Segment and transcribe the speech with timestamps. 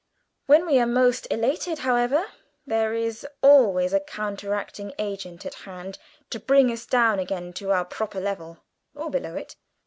[0.47, 2.25] When we are most elated, however,
[2.65, 5.99] there is always a counteracting agent at hand
[6.31, 8.63] to bring us down again to our proper level,
[8.95, 9.57] or below it.